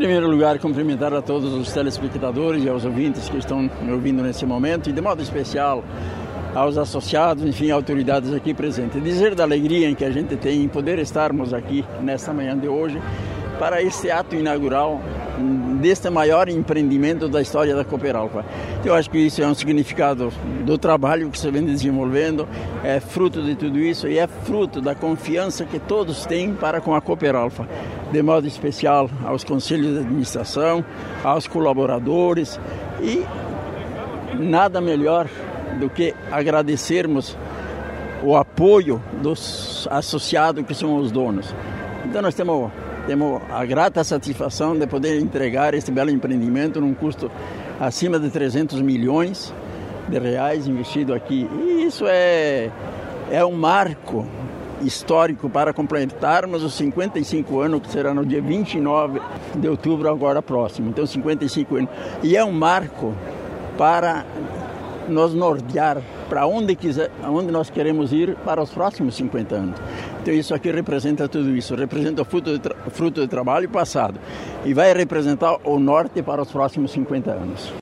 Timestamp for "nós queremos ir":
67.50-68.36